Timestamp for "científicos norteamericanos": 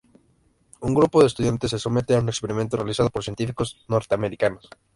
3.23-4.67